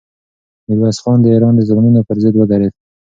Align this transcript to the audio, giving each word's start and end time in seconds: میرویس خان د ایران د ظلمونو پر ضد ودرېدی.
میرویس 0.67 0.97
خان 1.03 1.17
د 1.21 1.25
ایران 1.33 1.53
د 1.55 1.61
ظلمونو 1.69 2.01
پر 2.07 2.17
ضد 2.23 2.33
ودرېدی. 2.37 2.79